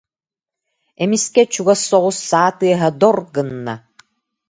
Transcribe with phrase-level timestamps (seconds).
[1.03, 3.75] Эмискэ чугас соҕус саа тыаһа «дор» гынна